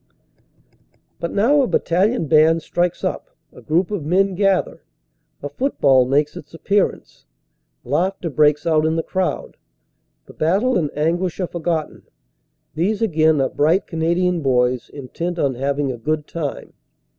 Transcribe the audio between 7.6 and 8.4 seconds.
Laughter